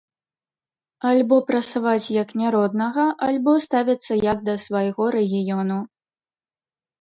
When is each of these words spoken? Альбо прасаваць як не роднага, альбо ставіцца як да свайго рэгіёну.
Альбо 1.09 1.37
прасаваць 1.49 2.13
як 2.15 2.33
не 2.41 2.47
роднага, 2.55 3.05
альбо 3.27 3.53
ставіцца 3.67 4.13
як 4.31 4.37
да 4.49 4.57
свайго 4.65 5.03
рэгіёну. 5.19 5.79